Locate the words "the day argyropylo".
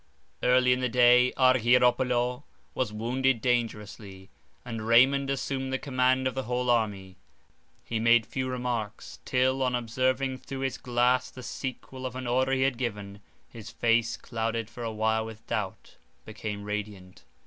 0.79-2.41